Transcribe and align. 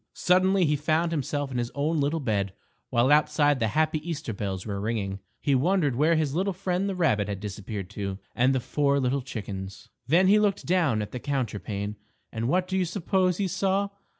_Suddenly 0.13 0.65
he 0.65 0.75
found 0.75 1.11
himself 1.11 1.51
in 1.51 1.59
his 1.59 1.69
own 1.75 1.99
little 2.01 2.19
bed, 2.19 2.53
while 2.89 3.11
outside 3.11 3.59
the 3.59 3.67
happy 3.77 3.99
Easter 3.99 4.33
bells 4.33 4.65
were 4.65 4.81
ringing. 4.81 5.19
He 5.39 5.53
wondered 5.53 5.95
where 5.95 6.15
his 6.15 6.33
little 6.33 6.53
friend 6.53 6.89
the 6.89 6.95
rabbit 6.95 7.27
had 7.27 7.39
disappeared 7.39 7.87
to, 7.91 8.17
and 8.33 8.55
the 8.55 8.59
four 8.59 8.99
little 8.99 9.21
chickens. 9.21 9.89
Then 10.07 10.25
he 10.25 10.39
looked 10.39 10.65
down 10.65 11.03
at 11.03 11.11
the 11.11 11.19
counterpane, 11.19 11.97
and 12.31 12.47
what 12.47 12.67
do 12.67 12.77
you 12.79 12.85
suppose 12.85 13.37
he 13.37 13.47
saw. 13.47 13.89